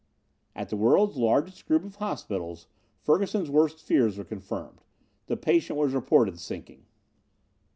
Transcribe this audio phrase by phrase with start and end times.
[0.55, 2.65] At the world's largest group of hospitals,
[3.03, 4.81] Ferguson's worst fears were confirmed.
[5.27, 6.87] The patient was reported sinking.